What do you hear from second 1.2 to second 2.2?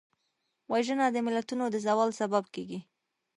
ملتونو د زوال